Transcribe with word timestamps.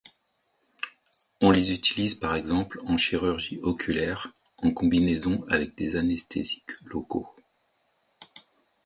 On 1.41 1.51
les 1.51 1.73
utilise 1.73 2.15
par 2.15 2.33
exemple 2.33 2.81
en 2.87 2.97
chirurgie 2.97 3.59
oculaire 3.61 4.33
en 4.57 4.71
combinaison 4.73 5.45
avec 5.47 5.75
des 5.77 5.95
anesthésiques 5.95 6.71
locaux. 6.85 7.29